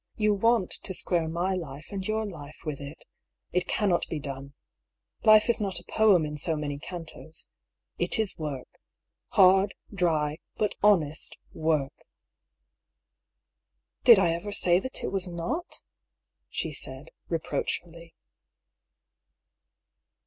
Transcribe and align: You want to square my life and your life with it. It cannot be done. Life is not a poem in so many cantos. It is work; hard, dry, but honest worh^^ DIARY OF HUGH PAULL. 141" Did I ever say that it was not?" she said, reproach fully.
You 0.15 0.33
want 0.33 0.71
to 0.71 0.95
square 0.95 1.27
my 1.29 1.53
life 1.53 1.89
and 1.91 2.03
your 2.07 2.25
life 2.25 2.57
with 2.65 2.81
it. 2.81 3.05
It 3.51 3.67
cannot 3.67 4.07
be 4.07 4.17
done. 4.17 4.55
Life 5.23 5.47
is 5.47 5.61
not 5.61 5.79
a 5.79 5.83
poem 5.85 6.25
in 6.25 6.37
so 6.37 6.55
many 6.55 6.79
cantos. 6.79 7.45
It 7.99 8.17
is 8.17 8.35
work; 8.35 8.67
hard, 9.33 9.75
dry, 9.93 10.39
but 10.55 10.73
honest 10.81 11.37
worh^^ 11.55 11.91
DIARY 14.05 14.07
OF 14.07 14.07
HUGH 14.07 14.13
PAULL. 14.15 14.15
141" 14.15 14.15
Did 14.15 14.19
I 14.19 14.31
ever 14.31 14.51
say 14.51 14.79
that 14.79 15.03
it 15.03 15.11
was 15.11 15.27
not?" 15.27 15.81
she 16.49 16.73
said, 16.73 17.11
reproach 17.29 17.79
fully. 17.83 18.15